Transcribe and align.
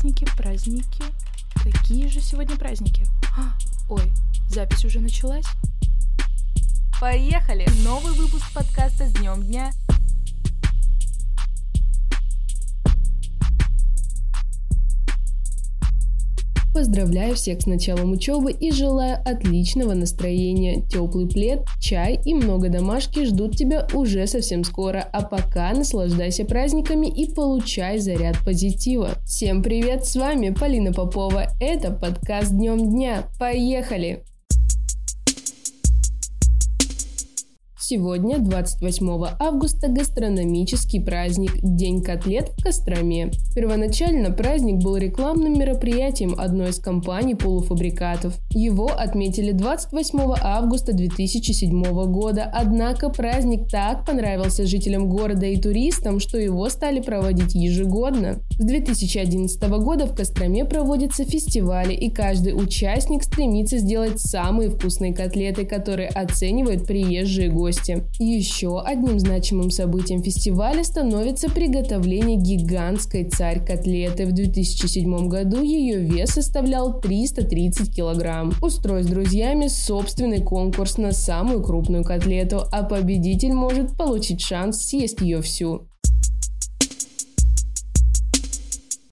праздники, 0.00 0.26
праздники. 0.34 1.04
Какие 1.62 2.08
же 2.08 2.22
сегодня 2.22 2.56
праздники? 2.56 3.06
А, 3.36 3.52
ой, 3.90 4.10
запись 4.48 4.84
уже 4.86 4.98
началась. 4.98 5.44
Поехали! 6.98 7.68
Новый 7.84 8.14
выпуск 8.14 8.50
подкаста 8.54 9.06
с 9.06 9.12
днем 9.12 9.42
дня. 9.42 9.72
Поздравляю 16.80 17.34
всех 17.34 17.60
с 17.60 17.66
началом 17.66 18.12
учебы 18.12 18.52
и 18.52 18.72
желаю 18.72 19.18
отличного 19.26 19.92
настроения. 19.92 20.80
Теплый 20.88 21.28
плед, 21.28 21.66
чай 21.78 22.18
и 22.24 22.32
много 22.32 22.70
домашки 22.70 23.26
ждут 23.26 23.54
тебя 23.54 23.86
уже 23.92 24.26
совсем 24.26 24.64
скоро. 24.64 25.06
А 25.12 25.20
пока 25.20 25.72
наслаждайся 25.74 26.46
праздниками 26.46 27.06
и 27.06 27.30
получай 27.34 27.98
заряд 27.98 28.38
позитива. 28.46 29.10
Всем 29.26 29.62
привет, 29.62 30.06
с 30.06 30.16
вами 30.16 30.56
Полина 30.58 30.90
Попова. 30.94 31.48
Это 31.60 31.90
подкаст 31.90 32.52
Днем 32.52 32.88
Дня. 32.88 33.24
Поехали! 33.38 34.24
Сегодня, 37.90 38.38
28 38.38 39.34
августа, 39.40 39.88
гастрономический 39.88 41.02
праздник– 41.02 41.58
День 41.60 42.04
котлет 42.04 42.50
в 42.50 42.62
Костроме. 42.62 43.32
Первоначально 43.52 44.30
праздник 44.30 44.80
был 44.80 44.96
рекламным 44.96 45.58
мероприятием 45.58 46.36
одной 46.38 46.70
из 46.70 46.78
компаний 46.78 47.34
полуфабрикатов. 47.34 48.38
Его 48.52 48.92
отметили 48.96 49.50
28 49.50 50.20
августа 50.40 50.92
2007 50.92 51.82
года, 52.12 52.48
однако 52.54 53.08
праздник 53.08 53.68
так 53.68 54.06
понравился 54.06 54.66
жителям 54.66 55.08
города 55.08 55.46
и 55.46 55.60
туристам, 55.60 56.20
что 56.20 56.38
его 56.38 56.68
стали 56.68 57.00
проводить 57.00 57.56
ежегодно. 57.56 58.38
С 58.56 58.64
2011 58.64 59.60
года 59.82 60.06
в 60.06 60.14
Костроме 60.14 60.64
проводятся 60.64 61.24
фестивали, 61.24 61.94
и 61.94 62.08
каждый 62.08 62.52
участник 62.52 63.24
стремится 63.24 63.78
сделать 63.78 64.20
самые 64.20 64.70
вкусные 64.70 65.12
котлеты, 65.12 65.66
которые 65.66 66.08
оценивают 66.08 66.86
приезжие 66.86 67.48
гости 67.48 67.79
гости. 67.80 68.04
Еще 68.18 68.80
одним 68.80 69.18
значимым 69.18 69.70
событием 69.70 70.22
фестиваля 70.22 70.84
становится 70.84 71.50
приготовление 71.50 72.36
гигантской 72.36 73.24
царь-котлеты. 73.24 74.26
В 74.26 74.32
2007 74.32 75.28
году 75.28 75.62
ее 75.62 75.98
вес 75.98 76.30
составлял 76.30 77.00
330 77.00 77.94
килограмм. 77.94 78.52
Устрой 78.62 79.02
с 79.02 79.06
друзьями 79.06 79.68
собственный 79.68 80.42
конкурс 80.42 80.98
на 80.98 81.12
самую 81.12 81.62
крупную 81.62 82.04
котлету, 82.04 82.64
а 82.72 82.82
победитель 82.82 83.52
может 83.52 83.96
получить 83.96 84.40
шанс 84.40 84.84
съесть 84.84 85.20
ее 85.20 85.40
всю. 85.42 85.89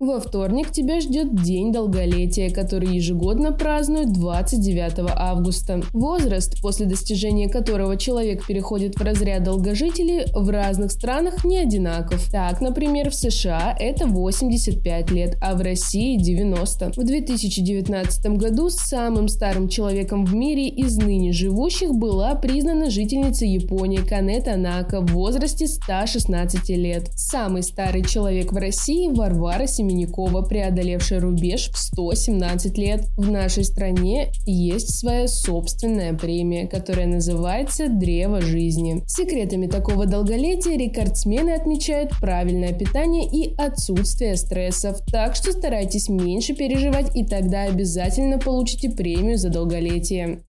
Во 0.00 0.18
вторник 0.18 0.72
тебя 0.72 1.00
ждет 1.00 1.40
День 1.40 1.72
долголетия, 1.72 2.50
который 2.50 2.96
ежегодно 2.96 3.52
празднуют 3.52 4.12
29 4.12 5.10
августа. 5.14 5.82
Возраст, 5.92 6.60
после 6.60 6.86
достижения 6.86 7.48
которого 7.48 7.96
человек 7.96 8.44
переходит 8.44 8.96
в 8.96 9.02
разряд 9.02 9.44
долгожителей, 9.44 10.24
в 10.34 10.48
разных 10.50 10.90
странах 10.90 11.44
не 11.44 11.58
одинаков. 11.58 12.28
Так, 12.30 12.60
например, 12.60 13.10
в 13.10 13.14
США 13.14 13.76
это 13.78 14.06
85 14.06 15.10
лет, 15.12 15.38
а 15.40 15.54
в 15.54 15.60
России 15.60 16.16
90. 16.16 16.92
В 16.96 17.04
2019 17.04 18.26
году 18.36 18.70
самым 18.70 19.28
старым 19.28 19.68
человеком 19.68 20.24
в 20.24 20.34
мире 20.34 20.68
из 20.68 20.96
ныне 20.96 21.32
живущих 21.32 21.94
была 21.94 22.34
признана 22.34 22.90
жительница 22.90 23.44
Японии 23.44 23.98
Канета 23.98 24.56
Нака 24.56 25.00
в 25.00 25.12
возрасте 25.12 25.68
116 25.68 26.68
лет. 26.70 27.10
Самый 27.14 27.62
старый 27.62 28.02
человек 28.04 28.52
в 28.52 28.56
России 28.56 29.08
Варвара 29.08 29.68
Семеновна 29.68 29.83
Семенякова, 29.84 30.42
преодолевшая 30.42 31.20
рубеж 31.20 31.70
в 31.70 31.76
117 31.76 32.78
лет. 32.78 33.02
В 33.16 33.30
нашей 33.30 33.64
стране 33.64 34.32
есть 34.46 34.98
своя 34.98 35.28
собственная 35.28 36.14
премия, 36.14 36.66
которая 36.66 37.06
называется 37.06 37.88
«Древо 37.88 38.40
жизни». 38.40 39.02
Секретами 39.06 39.66
такого 39.66 40.06
долголетия 40.06 40.78
рекордсмены 40.78 41.50
отмечают 41.50 42.12
правильное 42.18 42.72
питание 42.72 43.28
и 43.30 43.54
отсутствие 43.56 44.36
стрессов. 44.36 44.98
Так 45.12 45.36
что 45.36 45.52
старайтесь 45.52 46.08
меньше 46.08 46.54
переживать, 46.54 47.14
и 47.14 47.24
тогда 47.24 47.64
обязательно 47.64 48.38
получите 48.38 48.88
премию 48.88 49.36
за 49.36 49.50
долголетие. 49.50 50.40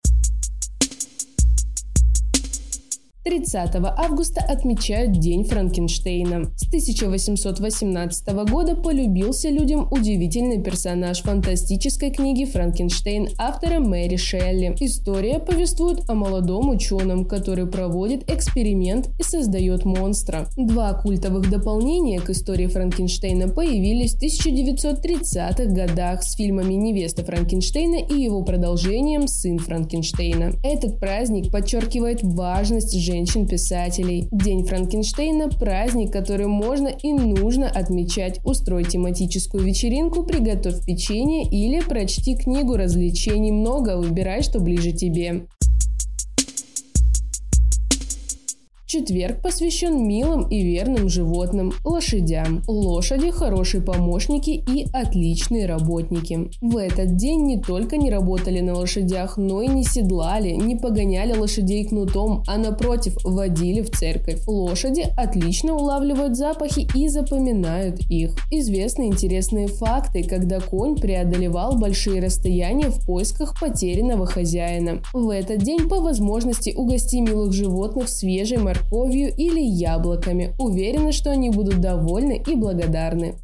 30 3.26 3.74
августа 3.96 4.40
отмечают 4.40 5.10
День 5.18 5.42
Франкенштейна. 5.42 6.44
С 6.54 6.68
1818 6.68 8.28
года 8.48 8.76
полюбился 8.76 9.48
людям 9.48 9.88
удивительный 9.90 10.62
персонаж 10.62 11.22
фантастической 11.22 12.12
книги 12.12 12.44
«Франкенштейн» 12.44 13.30
автора 13.36 13.80
Мэри 13.80 14.14
Шелли. 14.14 14.76
История 14.78 15.40
повествует 15.40 16.08
о 16.08 16.14
молодом 16.14 16.68
ученом, 16.68 17.24
который 17.24 17.66
проводит 17.66 18.30
эксперимент 18.30 19.08
и 19.18 19.24
создает 19.24 19.84
монстра. 19.84 20.46
Два 20.56 20.92
культовых 20.92 21.50
дополнения 21.50 22.20
к 22.20 22.30
истории 22.30 22.68
Франкенштейна 22.68 23.48
появились 23.48 24.14
в 24.14 24.22
1930-х 24.22 25.64
годах 25.64 26.22
с 26.22 26.36
фильмами 26.36 26.74
«Невеста 26.74 27.24
Франкенштейна» 27.24 28.04
и 28.08 28.20
его 28.20 28.44
продолжением 28.44 29.26
«Сын 29.26 29.58
Франкенштейна». 29.58 30.52
Этот 30.62 31.00
праздник 31.00 31.50
подчеркивает 31.50 32.20
важность 32.22 32.92
женщин 32.92 33.15
женщин-писателей. 33.16 34.28
День 34.30 34.64
Франкенштейна– 34.64 35.48
праздник, 35.60 36.12
который 36.12 36.46
можно 36.46 36.88
и 36.88 37.12
нужно 37.12 37.68
отмечать. 37.68 38.40
Устрой 38.44 38.84
тематическую 38.84 39.64
вечеринку, 39.64 40.22
приготовь 40.22 40.84
печенье 40.84 41.44
или 41.44 41.80
прочти 41.80 42.36
книгу 42.36 42.76
развлечений 42.76 43.52
много, 43.52 43.96
выбирай, 43.96 44.42
что 44.42 44.60
ближе 44.60 44.92
тебе. 44.92 45.46
Четверг 48.86 49.42
посвящен 49.42 50.06
милым 50.06 50.46
и 50.46 50.62
верным 50.62 51.08
животным– 51.08 51.72
лошадям. 51.84 52.62
Лошади– 52.68 53.30
хорошие 53.32 53.82
помощники 53.82 54.50
и 54.50 54.86
отличные 54.92 55.66
работники. 55.66 56.52
В 56.60 56.76
этот 56.76 57.16
день 57.16 57.46
не 57.46 57.60
только 57.60 57.96
не 57.96 58.12
работали 58.12 58.60
на 58.60 58.74
лошадях, 58.74 59.38
но 59.38 59.60
и 59.60 59.66
не 59.66 59.82
седлали, 59.82 60.50
не 60.50 60.76
погоняли 60.76 61.36
лошадей 61.36 61.84
кнутом, 61.84 62.44
а 62.46 62.58
напротив 62.58 63.16
водили 63.24 63.80
в 63.80 63.90
церковь. 63.90 64.46
Лошади 64.46 65.06
отлично 65.16 65.74
улавливают 65.74 66.36
запахи 66.36 66.86
и 66.94 67.08
запоминают 67.08 67.98
их. 68.08 68.36
Известны 68.52 69.08
интересные 69.08 69.66
факты, 69.66 70.22
когда 70.22 70.60
конь 70.60 70.94
преодолевал 70.94 71.76
большие 71.76 72.22
расстояния 72.22 72.90
в 72.90 73.04
поисках 73.04 73.58
потерянного 73.58 74.26
хозяина. 74.26 75.02
В 75.12 75.28
этот 75.30 75.58
день 75.64 75.88
по 75.88 76.00
возможности 76.00 76.70
угости 76.70 77.16
милых 77.16 77.52
животных 77.52 78.08
свежей 78.08 78.58
морковью 78.58 78.75
морковью 78.76 79.34
или 79.34 79.60
яблоками. 79.60 80.54
Уверена, 80.58 81.12
что 81.12 81.30
они 81.30 81.50
будут 81.50 81.80
довольны 81.80 82.42
и 82.46 82.54
благодарны. 82.54 83.36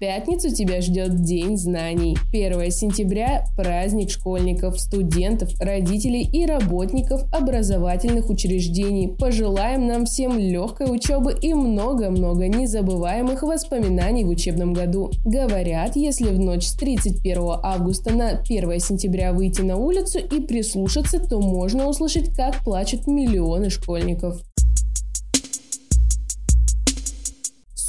Пятницу 0.00 0.48
тебя 0.48 0.80
ждет 0.80 1.22
День 1.22 1.58
знаний. 1.58 2.16
1 2.32 2.70
сентября– 2.70 3.44
праздник 3.56 4.10
школьников, 4.10 4.80
студентов, 4.80 5.50
родителей 5.60 6.22
и 6.22 6.46
работников 6.46 7.22
образовательных 7.32 8.30
учреждений. 8.30 9.08
Пожелаем 9.08 9.86
нам 9.86 10.06
всем 10.06 10.38
легкой 10.38 10.90
учебы 10.90 11.36
и 11.38 11.52
много-много 11.52 12.48
незабываемых 12.48 13.42
воспоминаний 13.42 14.24
в 14.24 14.30
учебном 14.30 14.72
году. 14.72 15.10
Говорят, 15.26 15.96
если 15.96 16.30
в 16.30 16.40
ночь 16.40 16.64
с 16.64 16.74
31 16.76 17.42
августа 17.62 18.14
на 18.14 18.40
1 18.40 18.80
сентября 18.80 19.34
выйти 19.34 19.60
на 19.60 19.76
улицу 19.76 20.18
и 20.18 20.40
прислушаться, 20.40 21.20
то 21.20 21.40
можно 21.40 21.86
услышать, 21.86 22.34
как 22.34 22.64
плачут 22.64 23.06
миллионы 23.06 23.68
школьников. 23.68 24.40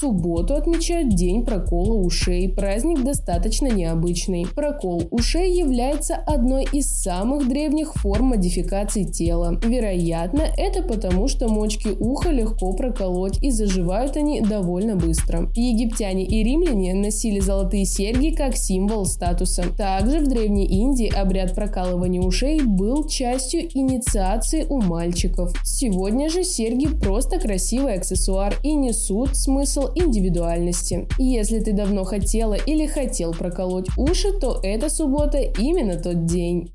Субботу 0.02 0.56
отмечают 0.56 1.10
День 1.10 1.46
прокола 1.46 1.94
ушей. 1.94 2.50
Праздник 2.50 3.04
достаточно 3.04 3.68
необычный. 3.68 4.48
Прокол 4.48 5.04
ушей 5.12 5.56
является 5.56 6.16
одной 6.16 6.68
из 6.72 6.88
самых 6.88 7.48
древних 7.48 7.94
форм 7.94 8.30
модификации 8.30 9.04
тела. 9.04 9.60
Вероятно, 9.64 10.42
это 10.58 10.82
потому, 10.82 11.28
что 11.28 11.50
мочки 11.50 11.90
уха 12.00 12.32
легко 12.32 12.74
проколоть 12.74 13.38
и 13.44 13.52
заживают 13.52 14.18
они 14.18 14.42
довольно 14.42 14.96
быстро. 14.96 15.52
Египтяне 15.56 16.26
и 16.26 16.44
римляне 16.44 16.96
носили 16.96 17.40
золотые 17.40 17.86
серьги 17.86 18.32
как 18.32 18.58
символ 18.58 19.06
статуса. 19.06 19.66
Также 19.78 20.20
в 20.20 20.28
Древней 20.28 20.66
Индии 20.66 21.14
обряд 21.16 21.54
прокалывания 21.54 22.22
ушей 22.22 22.60
был 22.62 23.08
частью 23.08 23.70
инициации 23.78 24.66
у 24.68 24.82
мальчиков. 24.82 25.54
Сегодня 25.64 26.28
же 26.30 26.44
серьги 26.44 26.88
просто 26.88 27.40
красивый 27.40 27.96
аксессуар 27.96 28.56
и 28.64 28.74
несут 28.74 29.38
смысл 29.38 29.91
индивидуальности. 29.96 31.08
Если 31.18 31.60
ты 31.60 31.74
давно 31.74 32.04
хотела 32.04 32.54
или 32.54 32.86
хотел 32.86 33.34
проколоть 33.34 33.88
уши, 33.98 34.32
то 34.40 34.60
эта 34.64 34.90
суббота 34.90 35.40
именно 35.40 35.98
тот 35.98 36.26
день. 36.26 36.72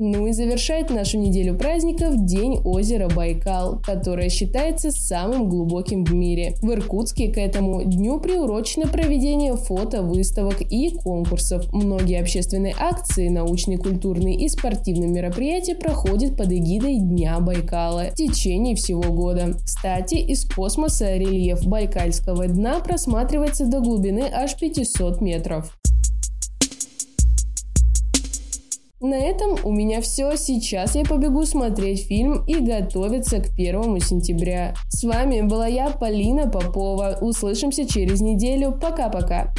Ну 0.00 0.28
и 0.28 0.32
завершает 0.32 0.90
нашу 0.90 1.18
неделю 1.18 1.58
праздников 1.58 2.24
День 2.24 2.60
озера 2.62 3.08
Байкал, 3.08 3.82
которое 3.84 4.28
считается 4.28 4.92
самым 4.92 5.48
глубоким 5.48 6.04
в 6.04 6.14
мире. 6.14 6.54
В 6.62 6.70
Иркутске 6.70 7.32
к 7.32 7.36
этому 7.36 7.82
дню 7.82 8.20
приурочено 8.20 8.86
проведение 8.86 9.56
фото, 9.56 10.02
выставок 10.02 10.60
и 10.60 10.90
конкурсов. 10.90 11.64
Многие 11.72 12.20
общественные 12.20 12.76
акции, 12.78 13.28
научные, 13.28 13.78
культурные 13.78 14.36
и 14.36 14.48
спортивные 14.48 15.10
мероприятия 15.10 15.74
проходят 15.74 16.36
под 16.36 16.52
эгидой 16.52 16.98
Дня 16.98 17.40
Байкала 17.40 18.10
в 18.12 18.14
течение 18.14 18.76
всего 18.76 19.02
года. 19.12 19.56
Кстати, 19.64 20.14
из 20.14 20.44
космоса 20.44 21.16
рельеф 21.16 21.66
Байкальского 21.66 22.46
дна 22.46 22.78
просматривается 22.78 23.66
до 23.66 23.80
глубины 23.80 24.30
аж 24.32 24.56
500 24.56 25.20
метров. 25.20 25.77
На 29.00 29.14
этом 29.14 29.56
у 29.62 29.70
меня 29.70 30.00
все. 30.00 30.36
Сейчас 30.36 30.96
я 30.96 31.04
побегу 31.04 31.44
смотреть 31.46 32.06
фильм 32.06 32.44
и 32.46 32.56
готовиться 32.56 33.38
к 33.38 33.54
первому 33.54 34.00
сентября. 34.00 34.74
С 34.88 35.04
вами 35.04 35.42
была 35.42 35.68
я, 35.68 35.90
Полина 35.90 36.50
Попова. 36.50 37.16
Услышимся 37.20 37.86
через 37.86 38.20
неделю. 38.20 38.72
Пока-пока. 38.72 39.54